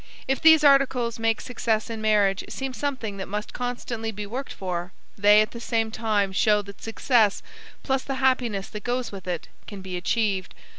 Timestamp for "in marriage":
1.87-2.43